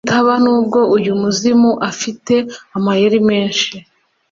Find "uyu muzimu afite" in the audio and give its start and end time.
0.97-2.35